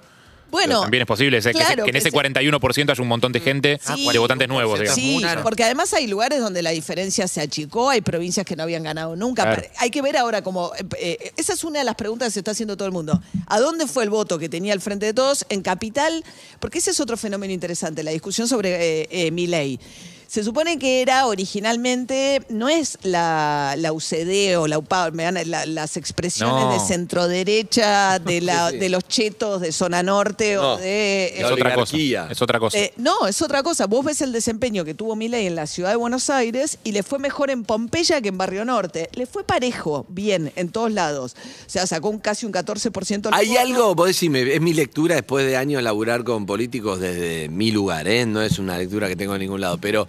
Bueno, 0.56 0.82
También 0.82 1.02
es 1.02 1.08
posible, 1.08 1.42
que, 1.42 1.52
claro, 1.52 1.84
que 1.84 1.90
en 1.90 1.96
ese 1.98 2.10
se- 2.10 2.16
41% 2.16 2.92
haya 2.92 3.02
un 3.02 3.08
montón 3.10 3.32
de 3.34 3.40
gente 3.42 3.80
Sí. 3.84 4.08
de 4.12 4.18
votantes 4.20 4.48
nuevos, 4.48 4.80
digamos. 4.80 4.96
Sí, 4.96 5.18
Claro. 5.20 5.44
porque 5.44 5.64
además 5.64 5.94
hay 5.94 6.08
lugares 6.08 6.40
donde 6.40 6.62
la 6.62 6.70
diferencia 6.72 7.28
se 7.28 7.42
achicó, 7.42 7.90
hay 7.90 8.02
provincias 8.02 8.46
que 8.46 8.56
no 8.56 8.64
habían 8.64 8.84
ganado 8.84 9.16
nunca. 9.16 9.44
Claro. 9.44 9.62
Pero 9.64 9.74
Hay 9.80 9.90
que 9.92 10.02
ver 10.02 10.16
ahora 10.18 10.42
cómo... 10.42 10.72
eh, 10.98 11.18
eh, 11.22 11.32
esa 11.38 11.54
es 11.54 11.64
una 11.64 11.80
de 11.80 11.86
las 11.86 11.96
preguntas 11.96 12.28
que 12.30 12.32
se 12.34 12.40
está 12.40 12.52
haciendo 12.52 12.78
todo 12.78 12.88
el 12.88 12.94
mundo. 12.94 13.22
¿A 13.48 13.60
dónde 13.60 13.86
fue 13.88 14.04
el 14.06 14.10
voto 14.10 14.40
que 14.40 14.48
tenía 14.50 14.74
el 14.74 14.80
Frente 14.82 15.06
de 15.08 15.14
Todos? 15.14 15.46
En 15.50 15.62
Capital, 15.62 16.24
porque 16.60 16.78
ese 16.78 16.92
es 16.92 17.00
otro 17.00 17.18
fenómeno 17.18 17.52
interesante, 17.54 18.02
la 18.04 18.12
discusión 18.12 18.48
sobre 18.48 19.02
eh, 19.02 19.08
eh, 19.12 19.32
Milei. 19.32 19.80
Se 20.36 20.44
supone 20.44 20.78
que 20.78 21.02
era 21.02 21.28
originalmente, 21.28 22.42
no 22.50 22.68
es 22.68 22.98
la, 23.04 23.76
la 23.78 23.94
UCD 23.94 24.58
o 24.60 24.68
la 24.68 24.78
UPA, 24.78 25.10
me 25.12 25.24
dan 25.24 25.38
la- 25.50 25.66
las 25.66 25.96
expresiones 25.96 26.62
No. 26.66 26.74
de 26.74 26.80
centro 26.82 27.30
derecha, 27.30 28.20
de, 28.20 28.42
la, 28.42 28.70
Sí. 28.70 28.78
de 28.80 28.90
los 28.90 29.08
chetos 29.08 29.62
de 29.62 29.72
zona 29.72 30.04
norte 30.04 30.56
No. 30.56 30.74
o 30.74 30.78
de... 30.78 31.28
Es 31.36 31.42
La 31.42 31.54
otra 31.54 31.74
cosa. 31.74 31.96
Es 32.30 32.42
otra 32.42 32.60
cosa. 32.60 32.78
Eh, 32.78 32.92
no, 32.98 33.28
es 33.28 33.42
otra 33.42 33.64
cosa. 33.64 33.88
Vos 33.88 34.04
ves 34.04 34.20
el 34.22 34.34
desempeño 34.34 34.84
que 34.84 34.94
tuvo 34.94 35.16
Milei 35.16 35.48
en 35.48 35.56
la 35.56 35.68
ciudad 35.68 35.92
de 35.92 35.96
Buenos 35.96 36.30
Aires 36.30 36.80
y 36.84 36.92
le 36.92 37.02
fue 37.02 37.18
mejor 37.18 37.50
en 37.50 37.64
Pompeya 37.64 38.20
que 38.20 38.28
en 38.28 38.38
Barrio 38.38 38.66
Norte. 38.66 39.10
Le 39.14 39.28
fue 39.28 39.46
parejo, 39.46 40.06
bien, 40.10 40.52
en 40.58 40.68
todos 40.68 40.92
lados. 40.92 41.38
O 41.66 41.70
sea, 41.70 41.88
sacó 41.88 42.10
un 42.10 42.20
casi 42.20 42.46
un 42.46 42.52
14% 42.52 43.22
del 43.30 43.34
Hay 43.34 43.48
voto. 43.48 43.60
algo, 43.62 43.96
vos 43.96 44.08
decime, 44.08 44.54
es 44.54 44.60
mi 44.60 44.74
lectura 44.74 45.16
después 45.16 45.46
de 45.48 45.56
años 45.56 45.82
laburar 45.82 46.26
con 46.26 46.46
políticos 46.46 47.00
desde 47.00 47.48
mi 47.48 47.72
lugar, 47.72 48.06
¿eh? 48.10 48.26
no 48.26 48.42
es 48.42 48.60
una 48.60 48.78
lectura 48.78 49.08
que 49.08 49.16
tengo 49.16 49.34
en 49.36 49.40
ningún 49.40 49.62
lado, 49.62 49.78
pero 49.78 50.06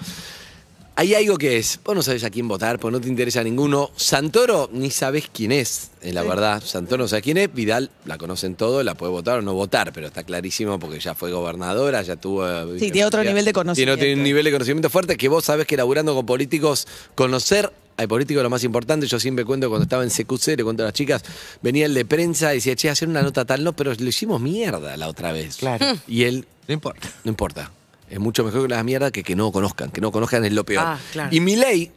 hay 0.99 1.15
algo 1.15 1.37
que 1.37 1.59
es, 1.59 1.79
vos 1.85 1.95
no 1.95 2.03
sabés 2.03 2.25
a 2.25 2.31
quién 2.31 2.49
votar, 2.49 2.79
pues 2.79 2.91
no 2.91 2.99
te 3.01 3.09
interesa 3.09 3.43
ninguno. 3.45 3.91
Santoro 3.97 4.71
ni 4.73 4.91
sabés 4.91 5.29
quién 5.31 5.53
es, 5.53 5.91
es 6.01 6.15
la 6.15 6.23
Sí. 6.23 6.29
verdad. 6.29 6.63
Santoro 6.65 7.03
no 7.03 7.09
sabe 7.09 7.21
quién 7.21 7.37
es, 7.37 7.53
Vidal 7.53 7.91
la 8.07 8.17
conocen 8.17 8.55
todos, 8.55 8.83
la 8.83 8.95
puede 8.95 9.13
votar 9.13 9.41
o 9.41 9.43
no 9.43 9.53
votar, 9.53 9.93
pero 9.93 10.07
está 10.07 10.23
clarísimo 10.25 10.79
porque 10.79 10.99
ya 10.99 11.15
fue 11.15 11.31
gobernadora, 11.33 12.01
ya 12.01 12.17
tuvo... 12.17 12.49
eh, 12.49 12.79
Sí, 12.81 12.91
tiene 12.91 13.05
otro 13.05 13.23
nivel 13.23 13.45
de 13.45 13.53
conocimiento. 13.53 13.97
Tiene, 13.99 14.07
tiene 14.07 14.21
un 14.21 14.25
nivel 14.25 14.45
de 14.47 14.53
conocimiento 14.53 14.89
fuerte 14.89 15.17
que 15.19 15.29
vos 15.29 15.45
sabés 15.45 15.67
que 15.67 15.77
laburando 15.77 16.15
con 16.15 16.25
políticos, 16.25 16.87
conocer 17.15 17.71
hay 17.99 18.07
políticos 18.07 18.43
lo 18.43 18.51
más 18.51 18.63
importante, 18.65 19.07
yo 19.07 19.19
siempre 19.21 19.45
cuento 19.47 19.69
cuando 19.71 19.85
estaba 19.85 20.03
en 20.05 20.11
CQC, 20.11 20.49
le 20.59 20.65
cuento 20.65 20.83
a 20.83 20.87
las 20.87 20.93
chicas, 20.95 21.23
venía 21.63 21.87
el 21.87 21.95
de 21.95 22.05
prensa 22.05 22.53
y 22.53 22.57
decía, 22.57 22.75
che, 22.77 22.91
hacer 22.91 23.09
una 23.09 23.23
nota 23.23 23.45
tal, 23.47 23.65
no, 23.65 23.73
pero 23.75 23.93
le 23.95 24.09
hicimos 24.09 24.39
mierda 24.41 24.97
la 24.99 25.09
otra 25.09 25.33
vez. 25.33 25.57
Claro. 25.57 25.87
Y 26.07 26.25
él, 26.25 26.47
No 26.69 26.75
importa. 26.75 27.09
no 27.25 27.31
importa. 27.31 27.71
Es 28.09 28.21
mucho 28.21 28.45
mejor 28.45 28.63
que 28.63 28.69
las 28.69 28.85
mierdas 28.85 29.11
que 29.13 29.23
que 29.23 29.37
no 29.37 29.51
conozcan. 29.53 29.91
Que 29.91 30.01
no 30.01 30.13
conozcan 30.13 30.45
es 30.45 30.53
lo 30.53 30.65
peor. 30.65 30.85
Ah, 30.87 30.99
claro. 31.13 31.35
Y 31.35 31.41
mi 31.41 31.57
ley 31.57 31.91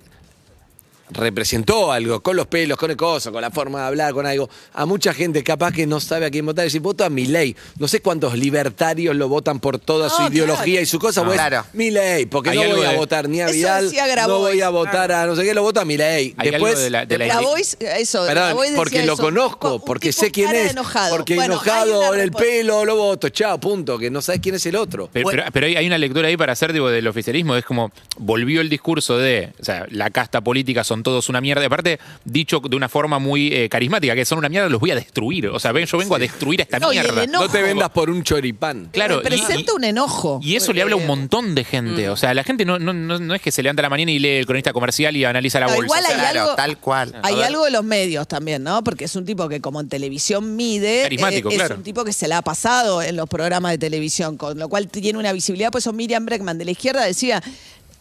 representó 1.10 1.92
algo, 1.92 2.22
con 2.22 2.36
los 2.36 2.48
pelos, 2.48 2.78
con 2.78 2.92
el 2.92 2.98
coso, 2.98 3.32
con 3.32 3.42
la 3.42 3.52
forma 3.52 3.82
de 3.82 3.88
hablar, 3.88 4.14
con 4.14 4.26
algo. 4.26 4.50
A 4.74 4.86
mucha 4.86 5.14
gente 5.14 5.44
capaz 5.44 5.72
que 5.72 5.86
no 5.88 6.00
sabe 6.00 6.26
a 6.26 6.30
quién 6.32 6.46
votar. 6.46 6.66
Y 6.68 6.70
si 6.70 6.80
voto 6.80 7.04
a 7.06 7.10
mi 7.10 7.26
ley, 7.26 7.56
no 7.78 7.88
sé 7.88 8.02
cuántos 8.02 8.36
libertarios 8.38 9.16
lo 9.16 9.28
votan 9.30 9.60
por 9.60 9.80
toda 9.80 10.10
su 10.10 10.22
No, 10.24 10.28
ideología 10.30 10.82
y 10.82 10.86
su 10.86 11.00
cosa. 11.00 11.24
pues, 11.24 11.36
Claro. 11.36 11.66
mi 11.74 11.92
ley, 11.92 12.26
porque 12.26 12.52
Hay 12.52 12.58
no 12.70 12.76
voy 12.76 12.86
a 12.86 12.92
votar 12.94 13.28
ni 13.30 13.42
a 13.42 13.46
Eso 13.46 13.54
Vidal, 13.54 13.92
no 14.28 14.40
voy 14.40 14.62
a 14.62 14.70
votar 14.70 15.12
a 15.12 15.26
no 15.26 15.36
sé 15.36 15.44
qué, 15.44 15.54
lo 15.54 15.62
voto 15.64 15.80
a 15.80 15.86
mi 15.86 15.98
ley. 15.98 16.34
Hay 16.38 16.52
Después, 16.52 16.74
algo 16.74 16.84
de 16.84 16.90
la- 16.90 17.06
de 17.06 17.18
la- 17.18 17.26
Grabois, 17.26 17.78
eso, 17.80 18.26
Perdón, 18.26 18.58
porque 18.76 19.06
lo 19.06 19.14
eso. 19.14 19.22
conozco, 19.24 19.84
porque 19.84 20.10
tipo 20.10 20.22
sé 20.22 20.32
quién 20.32 20.54
es. 20.56 20.72
enojado. 20.72 21.16
Porque 21.16 21.36
Bueno, 21.36 21.54
enojado 21.56 22.14
en 22.14 22.20
el 22.22 22.32
pelo, 22.32 22.86
lo 22.86 22.96
voto, 22.96 23.30
chao, 23.30 23.60
punto. 23.60 23.98
Que 23.98 24.10
no 24.10 24.22
sabes 24.22 24.42
quién 24.42 24.56
es 24.56 24.66
el 24.66 24.76
otro. 24.76 25.10
Pero, 25.12 25.30
pero- 25.30 25.44
pero 25.52 25.66
hay, 25.68 25.76
hay 25.76 25.88
una 25.88 25.98
lectura 25.98 26.28
ahí 26.28 26.38
para 26.38 26.54
hacer 26.54 26.74
digo, 26.74 26.90
del 26.90 27.08
oficialismo. 27.08 27.56
Es 27.56 27.66
como 27.66 27.92
volvió 28.18 28.62
el 28.62 28.70
discurso 28.70 29.18
de, 29.18 29.54
o 29.60 29.66
sea, 29.66 29.86
la 29.90 30.10
casta 30.10 30.42
política 30.42 30.84
son 30.84 30.99
todos 31.04 31.30
una 31.30 31.42
mierda. 31.42 31.66
Aparte, 31.66 32.00
dicho 32.26 32.60
de 32.60 32.76
una 32.76 32.90
forma 32.90 33.20
muy 33.20 33.54
eh, 33.54 33.70
carismática, 33.70 34.16
que 34.16 34.26
son 34.26 34.38
una 34.40 34.50
mierda, 34.50 34.70
los 34.70 34.80
voy 34.80 34.92
a 34.92 34.96
destruir. 34.96 35.48
O 35.48 35.60
sea, 35.60 35.72
ven, 35.72 35.86
yo 35.86 35.98
vengo 35.98 36.16
a 36.16 36.20
destruir 36.20 36.62
a 36.62 36.64
esta 36.64 36.80
No, 36.80 36.90
mierda. 36.90 37.26
no 37.28 37.48
te 37.50 37.62
vendas 37.62 37.90
por 37.90 38.10
un 38.10 38.24
choripán. 38.24 38.90
Claro, 38.92 39.22
y- 39.24 39.66
un 39.76 39.84
enojo. 39.84 40.40
Y 40.42 40.56
eso 40.56 40.74
le 40.74 40.82
habla 40.82 40.96
a 40.96 40.98
un 40.98 41.04
Eh, 41.04 41.08
montón 41.08 41.56
de 41.56 41.64
gente. 41.64 42.10
O 42.10 42.18
sea, 42.18 42.34
la 42.34 42.44
gente 42.44 42.66
no, 42.66 42.80
no, 42.80 42.92
no, 42.94 43.20
no 43.20 43.36
es 43.36 43.42
que 43.42 43.52
se 43.52 43.62
levanta 43.64 43.82
a 43.82 43.84
la 43.84 43.90
mañana 43.90 44.12
y 44.12 44.20
lee 44.20 44.38
el 44.38 44.46
cronista 44.46 44.74
comercial 44.74 45.16
y 45.16 45.26
analiza 45.26 45.60
la 45.60 45.68
No, 45.68 45.74
bolsa. 45.76 45.86
igual 45.86 46.04
O 46.04 46.08
sea, 46.08 46.16
hay 46.16 46.22
Claro, 46.22 46.42
algo- 46.42 46.56
tal 46.56 46.78
cual. 46.80 47.16
Hay 47.24 47.42
algo 47.42 47.66
de 47.66 47.72
los 47.72 47.84
medios 47.84 48.28
también, 48.28 48.64
¿no? 48.64 48.84
Porque 48.84 49.06
es 49.06 49.16
un 49.16 49.26
tipo 49.26 49.48
que 49.48 49.62
como 49.62 49.80
en 49.82 49.90
televisión 49.90 50.56
mide, 50.56 51.04
Carismático, 51.04 51.50
eh, 51.50 51.54
es 51.54 51.58
claro. 51.60 51.76
un 51.76 51.84
tipo 51.84 52.04
que 52.04 52.14
se 52.14 52.28
la 52.28 52.40
ha 52.40 52.42
pasado 52.42 53.02
en 53.02 53.16
los 53.16 53.28
programas 53.30 53.72
de 53.72 53.78
televisión, 53.78 54.38
con 54.38 54.58
lo 54.58 54.68
cual 54.70 54.88
tiene 54.88 55.18
una 55.20 55.32
visibilidad. 55.34 55.72
Por 55.72 55.80
eso 55.80 55.94
Miriam 55.94 56.26
Breckman 56.26 56.58
de 56.58 56.66
la 56.66 56.72
izquierda 56.72 57.04
decía, 57.06 57.42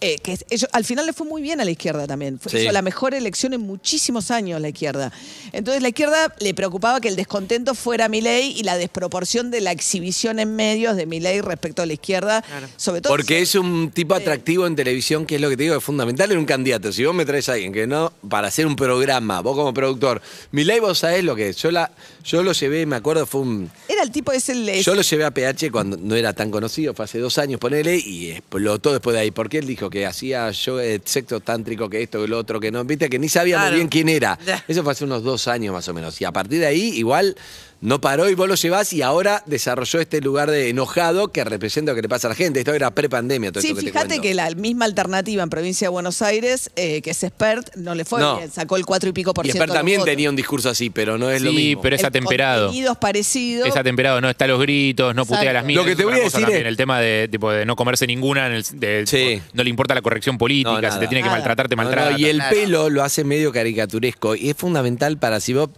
eh, 0.00 0.18
que 0.18 0.38
ellos, 0.50 0.68
al 0.72 0.84
final 0.84 1.06
le 1.06 1.12
fue 1.12 1.26
muy 1.26 1.42
bien 1.42 1.60
a 1.60 1.64
la 1.64 1.70
izquierda 1.70 2.06
también. 2.06 2.38
Fue, 2.38 2.52
Sí. 2.52 2.58
Hizo 2.58 2.72
la 2.72 2.82
mejor 2.82 3.14
elección 3.14 3.52
en 3.52 3.60
muchísimos 3.60 4.30
años 4.30 4.60
la 4.60 4.68
izquierda. 4.68 5.12
Entonces 5.52 5.82
la 5.82 5.88
izquierda 5.88 6.34
le 6.40 6.54
preocupaba 6.54 7.00
que 7.00 7.08
el 7.08 7.16
descontento 7.16 7.74
fuera 7.74 8.08
Milei 8.08 8.52
y 8.58 8.62
la 8.62 8.76
desproporción 8.76 9.50
de 9.50 9.60
la 9.60 9.72
exhibición 9.72 10.38
en 10.38 10.56
medios 10.56 10.96
de 10.96 11.06
Milei 11.06 11.40
respecto 11.40 11.82
a 11.82 11.86
la 11.86 11.92
izquierda. 11.92 12.44
Sobre 12.76 13.00
todo 13.00 13.12
Porque 13.12 13.40
es 13.40 13.54
un 13.54 13.90
tipo 13.90 14.14
atractivo 14.14 14.66
en 14.66 14.76
televisión, 14.76 15.26
que 15.26 15.36
es 15.36 15.40
lo 15.40 15.50
que 15.50 15.56
te 15.56 15.64
digo, 15.64 15.76
es 15.76 15.84
fundamental 15.84 16.32
en 16.32 16.38
un 16.38 16.46
candidato. 16.46 16.92
Si 16.92 17.04
vos 17.04 17.14
me 17.14 17.24
traes 17.24 17.48
a 17.48 17.54
alguien 17.54 17.72
que 17.72 17.86
no, 17.86 18.12
para 18.28 18.48
hacer 18.48 18.66
un 18.66 18.76
programa, 18.76 19.40
vos 19.40 19.56
como 19.56 19.74
productor, 19.74 20.22
mi 20.52 20.64
ley 20.64 20.80
vos 20.80 20.98
sabés 20.98 21.24
lo 21.24 21.36
que 21.36 21.50
es. 21.50 21.56
Yo, 21.56 21.70
la, 21.70 21.90
yo 22.24 22.42
lo 22.42 22.52
llevé, 22.52 22.86
me 22.86 22.96
acuerdo, 22.96 23.26
fue 23.26 23.42
un... 23.42 23.70
Era 23.88 24.02
el 24.02 24.10
tipo, 24.10 24.32
es 24.32 24.48
el... 24.48 24.82
Yo 24.82 24.94
lo 24.94 25.02
llevé 25.02 25.24
a 25.24 25.30
PH 25.32 25.70
cuando 25.70 25.96
no 25.96 26.14
era 26.14 26.32
tan 26.32 26.50
conocido, 26.50 26.94
fue 26.94 27.04
hace 27.04 27.18
dos 27.18 27.38
años, 27.38 27.60
ponele, 27.60 27.96
y 27.98 28.30
explotó 28.30 28.92
después 28.92 29.14
de 29.14 29.20
ahí. 29.20 29.30
Porque 29.30 29.58
él 29.58 29.66
dijo 29.66 29.87
que 29.90 30.06
hacía 30.06 30.50
yo 30.50 30.80
eh, 30.80 31.00
sexo 31.04 31.40
tántrico, 31.40 31.88
que 31.88 32.02
esto, 32.02 32.20
que 32.22 32.28
lo 32.28 32.38
otro, 32.38 32.58
que 32.60 32.70
no. 32.70 32.84
Viste, 32.84 33.08
que 33.08 33.18
ni 33.18 33.28
sabíamos 33.28 33.64
Claro. 33.64 33.76
bien 33.76 33.88
quién 33.88 34.08
era. 34.08 34.38
Eso 34.66 34.82
fue 34.82 34.92
hace 34.92 35.04
unos 35.04 35.22
dos 35.22 35.48
años 35.48 35.72
más 35.72 35.88
o 35.88 35.94
menos. 35.94 36.20
Y 36.20 36.24
a 36.24 36.32
partir 36.32 36.60
de 36.60 36.66
ahí, 36.66 36.92
igual. 36.96 37.36
No 37.80 38.00
paró 38.00 38.28
y 38.28 38.34
vos 38.34 38.48
lo 38.48 38.56
llevás 38.56 38.92
y 38.92 39.02
ahora 39.02 39.44
desarrolló 39.46 40.00
este 40.00 40.20
lugar 40.20 40.50
de 40.50 40.68
enojado 40.68 41.28
que 41.30 41.44
representa 41.44 41.92
lo 41.92 41.96
que 41.96 42.02
le 42.02 42.08
pasa 42.08 42.26
a 42.26 42.30
la 42.30 42.34
gente. 42.34 42.58
Esto 42.58 42.74
era 42.74 42.90
pre-pandemia. 42.90 43.52
todo 43.52 43.60
Sí, 43.62 43.68
esto 43.68 43.76
que 43.78 43.86
te 43.86 43.92
fíjate 43.92 44.06
cuento. 44.08 44.22
que 44.22 44.34
la 44.34 44.50
misma 44.50 44.84
alternativa 44.84 45.44
en 45.44 45.48
provincia 45.48 45.84
de 45.86 45.90
Buenos 45.90 46.20
Aires, 46.20 46.70
eh, 46.74 47.00
que 47.02 47.10
es 47.10 47.22
expert, 47.22 47.72
no 47.76 47.94
le 47.94 48.04
fue 48.04 48.20
No. 48.20 48.38
bien, 48.38 48.50
sacó 48.50 48.76
el 48.76 48.84
cuatro 48.84 49.08
y 49.08 49.12
pico 49.12 49.32
por 49.32 49.46
Y 49.46 49.50
ciento. 49.50 49.58
Esper 49.62 49.68
de 49.68 49.74
los 49.74 49.78
también 49.78 49.98
votos. 50.00 50.10
tenía 50.12 50.28
un 50.28 50.34
discurso 50.34 50.68
así, 50.70 50.90
pero 50.90 51.18
no 51.18 51.30
es 51.30 51.40
lo 51.40 51.50
Sí, 51.50 51.56
mismo. 51.56 51.82
pero 51.82 51.94
es 51.94 52.00
El 52.02 52.06
atemperado. 52.06 52.72
es 52.72 52.96
parecido. 53.00 53.64
Es 53.64 53.76
atemperado, 53.76 54.20
no 54.20 54.28
está 54.28 54.48
los 54.48 54.60
gritos, 54.60 55.14
no 55.14 55.24
putea 55.24 55.52
las 55.52 55.64
minas. 55.64 55.84
Lo 55.84 55.88
que 55.88 55.94
te 55.94 56.04
voy 56.04 56.14
a 56.14 56.16
cosa 56.16 56.38
decir 56.38 56.40
también, 56.46 56.62
es- 56.62 56.68
El 56.68 56.76
tema 56.76 56.98
de, 57.00 57.28
tipo, 57.30 57.52
de 57.52 57.64
no 57.64 57.76
comerse 57.76 58.08
ninguna, 58.08 58.48
en 58.48 58.54
el- 58.54 58.64
de- 58.72 59.06
Sí. 59.06 59.40
no 59.52 59.62
le 59.62 59.70
importa 59.70 59.94
la 59.94 60.02
corrección 60.02 60.36
política, 60.36 60.80
No, 60.80 60.92
si 60.92 60.98
te 60.98 61.06
tiene 61.06 61.22
que 61.22 61.30
maltratar, 61.30 61.68
te 61.68 61.76
No, 61.76 61.84
no, 61.84 61.88
maltrata. 61.90 62.18
y 62.18 62.24
el 62.24 62.42
pelo 62.50 62.90
lo 62.90 63.04
hace 63.04 63.22
medio 63.22 63.52
caricaturesco 63.52 64.34
y 64.34 64.50
es 64.50 64.56
fundamental 64.56 65.16
para 65.18 65.38
si 65.38 65.52
vos. 65.54 65.70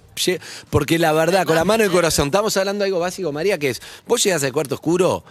Porque 0.70 0.98
la 0.98 1.12
verdad, 1.12 1.46
con 1.46 1.56
la 1.56 1.64
mano 1.64 1.84
y 1.84 1.86
el 1.86 1.92
corazón, 1.92 2.26
estamos 2.26 2.56
hablando 2.56 2.84
de 2.84 2.88
algo 2.88 3.00
básico, 3.00 3.32
María, 3.32 3.58
que 3.58 3.70
es: 3.70 3.80
vos 4.06 4.22
llegás 4.22 4.42
al 4.44 4.52
cuarto 4.52 4.74
oscuro, 4.76 5.24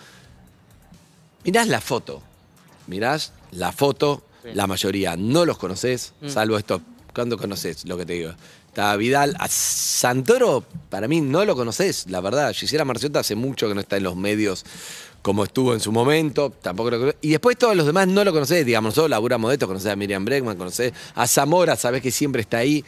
mirás 1.44 1.68
la 1.68 1.82
foto. 1.82 2.24
Mirás 2.88 3.34
la 3.52 3.72
foto, 3.72 4.24
la 4.44 4.66
mayoría 4.66 5.16
no 5.16 5.46
los 5.46 5.60
conocés, 5.60 6.14
salvo 6.28 6.58
esto. 6.58 6.82
¿Cuándo 7.14 7.38
conoces 7.38 7.86
lo 7.86 7.98
que 7.98 8.06
te 8.06 8.14
digo? 8.14 8.34
Está 8.68 8.96
Vidal. 8.96 9.36
A 9.40 9.48
Santoro, 9.48 10.64
para 10.90 11.08
mí, 11.08 11.22
no 11.22 11.46
lo 11.46 11.56
conoces, 11.56 12.06
la 12.10 12.22
verdad. 12.22 12.52
Gisela 12.54 12.86
Marciota 12.86 13.20
hace 13.20 13.36
mucho 13.36 13.68
que 13.68 13.76
no 13.76 13.82
está 13.82 13.98
en 13.98 14.04
los 14.04 14.16
medios 14.16 14.66
como 15.22 15.44
estuvo 15.44 15.74
en 15.74 15.80
su 15.80 15.92
momento. 15.92 16.52
Tampoco 16.62 16.92
lo 16.92 17.14
Y 17.22 17.30
después 17.30 17.58
todos 17.58 17.76
los 17.76 17.86
demás 17.86 18.08
no 18.08 18.24
lo 18.24 18.32
conocés. 18.32 18.66
Digamos, 18.66 18.92
nosotros 18.92 19.10
laburamos 19.10 19.50
de 19.50 19.56
esto, 19.56 19.68
conocés 19.68 19.92
a 19.92 19.96
Miriam 19.96 20.26
Bregman, 20.26 20.58
conocés 20.58 20.94
a 21.14 21.28
Zamora, 21.28 21.76
sabés 21.76 22.02
que 22.02 22.12
siempre 22.12 22.42
está 22.42 22.58
ahí. 22.58 22.84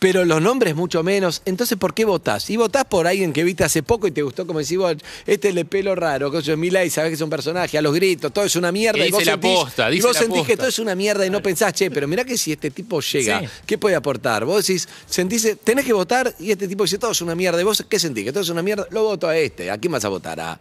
Pero 0.00 0.24
los 0.24 0.40
nombres 0.40 0.74
mucho 0.74 1.02
menos. 1.02 1.42
Entonces, 1.44 1.76
¿por 1.76 1.92
qué 1.92 2.06
votás? 2.06 2.48
Y 2.48 2.56
votás 2.56 2.86
por 2.86 3.06
alguien 3.06 3.34
que 3.34 3.44
viste 3.44 3.64
hace 3.64 3.82
poco 3.82 4.06
y 4.06 4.10
te 4.10 4.22
gustó, 4.22 4.46
como 4.46 4.58
decís 4.58 4.78
vos, 4.78 4.96
este 5.26 5.52
le 5.52 5.66
pelo 5.66 5.94
raro, 5.94 6.30
que 6.30 6.38
es 6.38 6.56
Milay, 6.56 6.88
sabés 6.88 7.10
que 7.10 7.14
es 7.16 7.20
un 7.20 7.28
personaje, 7.28 7.76
a 7.76 7.82
los 7.82 7.94
gritos, 7.94 8.32
todo 8.32 8.46
es 8.46 8.56
una 8.56 8.72
mierda. 8.72 9.06
Y 9.06 9.10
vos 9.10 9.24
la 9.26 9.32
sentís, 9.32 9.50
posta, 9.54 9.90
y 9.90 9.96
dice 9.96 10.06
vos 10.06 10.16
la 10.16 10.22
sentís 10.22 10.46
que 10.46 10.56
todo 10.56 10.68
es 10.68 10.78
una 10.78 10.94
mierda 10.94 11.26
y 11.26 11.30
no 11.30 11.42
pensás, 11.42 11.74
che, 11.74 11.90
pero 11.90 12.08
mirá 12.08 12.24
que 12.24 12.38
si 12.38 12.52
este 12.52 12.70
tipo 12.70 13.00
llega, 13.02 13.40
Sí. 13.40 13.46
¿qué 13.66 13.76
puede 13.76 13.94
aportar? 13.94 14.46
Vos 14.46 14.66
decís, 14.66 14.88
sentís, 15.06 15.46
tenés 15.62 15.84
que 15.84 15.92
votar 15.92 16.34
y 16.38 16.50
este 16.50 16.66
tipo 16.66 16.82
dice, 16.84 16.96
todo 16.96 17.10
es 17.10 17.20
una 17.20 17.34
mierda. 17.34 17.60
¿Y 17.60 17.64
vos 17.64 17.84
qué 17.86 17.98
sentís? 18.00 18.24
¿Que 18.24 18.32
todo 18.32 18.42
es 18.42 18.48
una 18.48 18.62
mierda? 18.62 18.86
Lo 18.90 19.02
voto 19.04 19.28
a 19.28 19.36
este. 19.36 19.70
¿A 19.70 19.76
quién 19.76 19.92
vas 19.92 20.06
a 20.06 20.08
votar? 20.08 20.40
¿A? 20.40 20.58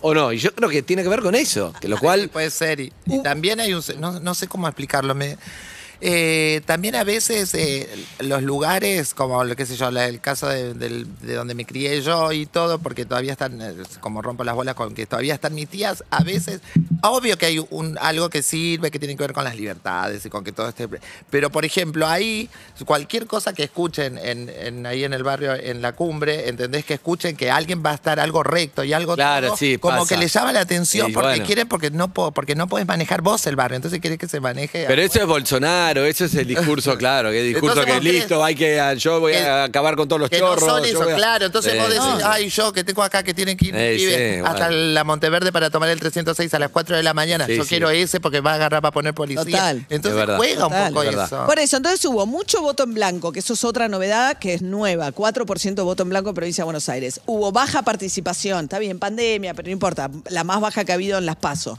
¿O 0.00 0.12
no? 0.14 0.32
Y 0.32 0.38
yo 0.38 0.52
creo 0.52 0.68
que 0.68 0.82
tiene 0.82 1.04
que 1.04 1.08
ver 1.08 1.20
con 1.20 1.36
eso. 1.36 1.72
Que 1.80 1.86
lo 1.86 1.96
cual... 2.00 2.28
puede 2.28 2.50
ser. 2.50 2.80
Y, 2.80 2.92
y 3.06 3.22
también 3.22 3.60
hay 3.60 3.72
un. 3.72 3.82
No, 4.00 4.18
no 4.18 4.34
sé 4.34 4.48
cómo 4.48 4.66
explicarlo. 4.66 5.14
Me, 5.14 5.36
eh, 6.00 6.60
también 6.66 6.94
a 6.94 7.04
veces 7.04 7.54
eh, 7.54 7.88
los 8.20 8.42
lugares, 8.42 9.14
como 9.14 9.42
lo 9.44 9.56
que 9.56 9.66
sé 9.66 9.76
yo, 9.76 9.90
la- 9.90 10.06
el 10.06 10.20
caso 10.20 10.48
de, 10.48 10.74
del- 10.74 11.06
de 11.20 11.34
donde 11.34 11.54
me 11.54 11.64
crié 11.64 12.00
yo 12.02 12.32
y 12.32 12.46
todo, 12.46 12.78
porque 12.78 13.04
todavía 13.04 13.32
están, 13.32 13.58
como 14.00 14.22
rompo 14.22 14.44
las 14.44 14.54
bolas 14.54 14.74
con 14.74 14.94
que 14.94 15.06
todavía 15.06 15.34
están 15.34 15.54
mis 15.54 15.68
tías, 15.68 16.04
a 16.10 16.22
veces, 16.22 16.60
obvio 17.02 17.36
que 17.38 17.46
hay 17.46 17.58
un, 17.70 17.98
algo 18.00 18.30
que 18.30 18.42
sirve, 18.42 18.90
que 18.90 18.98
tiene 18.98 19.16
que 19.16 19.22
ver 19.24 19.32
con 19.32 19.44
las 19.44 19.56
libertades 19.56 20.24
y 20.24 20.30
con 20.30 20.44
que 20.44 20.52
todo 20.52 20.68
esté. 20.68 20.88
Pero, 21.30 21.50
por 21.50 21.64
ejemplo, 21.64 22.06
ahí, 22.06 22.48
cualquier 22.84 23.26
cosa 23.26 23.52
que 23.52 23.64
escuchen 23.64 24.18
en, 24.18 24.48
en- 24.48 24.86
ahí 24.86 25.04
en 25.04 25.12
el 25.12 25.22
barrio, 25.22 25.54
en 25.54 25.82
la 25.82 25.92
cumbre, 25.92 26.48
entendés 26.48 26.84
que 26.84 26.94
escuchen 26.94 27.36
que 27.36 27.50
alguien 27.50 27.82
va 27.84 27.90
a 27.90 27.94
estar 27.94 28.20
algo 28.20 28.42
recto 28.42 28.84
y 28.84 28.92
algo 28.92 29.14
Claro, 29.14 29.48
todo, 29.48 29.56
sí, 29.56 29.78
como 29.78 29.98
pasa. 29.98 30.14
que 30.14 30.20
les 30.20 30.32
llama 30.32 30.52
la 30.52 30.60
atención 30.60 31.08
Sí, 31.08 31.12
porque 31.12 31.28
bueno. 31.30 31.44
quieren 31.46 31.68
porque 31.68 31.90
no 31.90 32.12
po- 32.12 32.32
porque 32.32 32.54
no 32.54 32.66
puedes 32.68 32.86
manejar 32.86 33.22
vos 33.22 33.46
el 33.46 33.56
barrio 33.56 33.76
entonces 33.76 34.00
quieres 34.00 34.18
que 34.18 34.28
se 34.28 34.40
maneje 34.40 34.84
Pero 34.86 35.02
eso 35.02 35.18
es 35.20 35.26
Bolsonaro, 35.26 35.87
eso 35.96 36.24
es 36.24 36.34
el 36.34 36.46
discurso, 36.46 36.96
claro, 36.98 37.30
que 37.30 37.40
el 37.40 37.52
discurso 37.54 37.80
Entonces 37.80 38.00
que 38.02 38.08
vos 38.08 38.14
listo, 38.18 38.44
hay 38.44 38.54
que, 38.54 38.94
yo 38.98 39.20
voy 39.20 39.32
que- 39.32 39.38
a 39.38 39.64
acabar 39.64 39.96
con 39.96 40.08
todos 40.08 40.20
los 40.20 40.30
que 40.30 40.38
chorros. 40.38 40.62
no 40.62 40.68
son 40.68 40.80
yo 40.82 40.88
eso, 40.88 41.02
voy 41.02 41.12
a- 41.12 41.16
claro. 41.16 41.46
Entonces 41.46 41.72
Sí, 41.72 41.78
vos 41.78 41.88
decís, 41.88 42.04
sí. 42.18 42.22
ay, 42.24 42.48
yo 42.48 42.72
que 42.72 42.84
tengo 42.84 43.02
acá 43.02 43.22
que 43.22 43.34
tienen 43.34 43.56
que 43.56 43.66
ir 43.66 43.74
Eh, 43.76 43.96
sí, 43.98 44.42
hasta 44.44 44.66
bueno. 44.68 44.82
la 44.92 45.04
Monteverde 45.04 45.52
para 45.52 45.70
tomar 45.70 45.88
el 45.88 45.98
306 46.00 46.52
a 46.54 46.58
las 46.58 46.70
4 46.70 46.96
de 46.96 47.02
la 47.02 47.14
mañana. 47.14 47.46
Sí, 47.46 47.56
yo 47.56 47.62
sí. 47.64 47.68
quiero 47.70 47.90
ese 47.90 48.20
porque 48.20 48.40
va 48.40 48.52
a 48.52 48.54
agarrar 48.54 48.82
para 48.82 48.92
poner 48.92 49.14
policía. 49.14 49.44
Total. 49.44 49.86
Entonces 49.88 50.14
verdad. 50.18 50.36
juega 50.36 50.60
Total. 50.62 50.82
un 50.82 50.88
poco 50.88 51.02
Es 51.02 51.08
verdad. 51.10 51.26
eso. 51.26 51.46
Por 51.46 51.58
eso, 51.58 51.76
entonces 51.76 52.04
hubo 52.04 52.26
mucho 52.26 52.60
voto 52.62 52.82
en 52.84 52.94
blanco, 52.94 53.32
que 53.32 53.40
eso 53.40 53.54
es 53.54 53.64
otra 53.64 53.88
novedad 53.88 54.38
que 54.38 54.54
es 54.54 54.62
nueva, 54.62 55.12
4% 55.12 55.84
voto 55.84 56.02
en 56.02 56.08
blanco 56.10 56.28
en 56.30 56.34
provincia 56.34 56.62
de 56.62 56.66
Buenos 56.66 56.88
Aires. 56.88 57.20
Hubo 57.26 57.52
baja 57.52 57.82
participación, 57.82 58.64
está 58.64 58.78
bien, 58.78 58.98
pandemia, 58.98 59.54
pero 59.54 59.66
no 59.66 59.72
importa, 59.72 60.10
la 60.30 60.44
más 60.44 60.60
baja 60.60 60.84
que 60.84 60.92
ha 60.92 60.94
habido 60.94 61.18
en 61.18 61.26
las 61.26 61.36
PASO. 61.36 61.78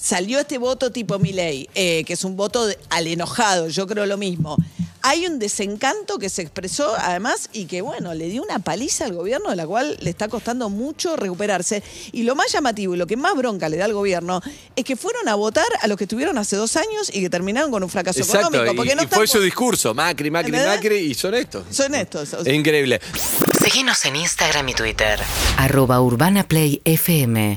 Salió 0.00 0.40
este 0.40 0.58
voto 0.58 0.90
tipo 0.90 1.18
Milei, 1.18 1.68
eh, 1.74 2.04
que 2.04 2.14
es 2.14 2.24
un 2.24 2.36
voto 2.36 2.66
de- 2.66 2.78
al 2.88 3.06
enojado, 3.06 3.68
yo 3.68 3.86
creo 3.86 4.06
lo 4.06 4.16
mismo. 4.16 4.56
Hay 5.02 5.26
un 5.26 5.38
desencanto 5.38 6.18
que 6.18 6.28
se 6.28 6.42
expresó 6.42 6.94
además 6.98 7.48
y 7.54 7.64
que, 7.64 7.80
bueno, 7.80 8.12
le 8.12 8.28
dio 8.28 8.42
una 8.42 8.58
paliza 8.58 9.06
al 9.06 9.14
gobierno 9.14 9.48
de 9.48 9.56
la 9.56 9.66
cual 9.66 9.96
le 10.00 10.10
está 10.10 10.28
costando 10.28 10.68
mucho 10.68 11.16
recuperarse. 11.16 11.82
Y 12.12 12.22
lo 12.24 12.34
más 12.34 12.52
llamativo 12.52 12.94
y 12.94 12.98
lo 12.98 13.06
que 13.06 13.16
más 13.16 13.34
bronca 13.34 13.70
le 13.70 13.78
da 13.78 13.86
al 13.86 13.94
gobierno 13.94 14.42
es 14.76 14.84
que 14.84 14.96
fueron 14.96 15.26
a 15.28 15.34
votar 15.36 15.64
a 15.80 15.86
los 15.86 15.96
que 15.96 16.04
estuvieron 16.04 16.36
hace 16.36 16.56
dos 16.56 16.76
años 16.76 17.08
y 17.14 17.20
que 17.22 17.30
terminaron 17.30 17.70
con 17.70 17.82
un 17.82 17.88
fracaso 17.88 18.20
Exacto, 18.20 18.48
económico. 18.48 18.84
y, 18.84 18.94
no 18.94 19.02
y 19.02 19.06
fue 19.06 19.26
su 19.26 19.40
discurso, 19.40 19.94
Macri, 19.94 20.30
Macri. 20.30 20.52
Macri, 20.52 20.96
y 20.98 21.14
son 21.14 21.34
estos. 21.34 21.64
Son 21.70 21.94
estos. 21.94 22.34
o 22.34 22.44
sea, 22.44 22.52
Es 22.52 22.58
increíble. 22.58 23.00
Seguinos 23.62 24.04
en 24.04 24.16
Instagram 24.16 24.68
y 24.68 24.74
Twitter. 24.74 25.18
arroba 25.56 26.00
Urbana 26.02 26.46
Play 26.46 26.82
FM 26.84 27.56